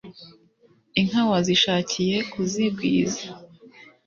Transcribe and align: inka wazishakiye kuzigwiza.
inka 0.99 1.21
wazishakiye 1.29 2.15
kuzigwiza. 2.31 3.25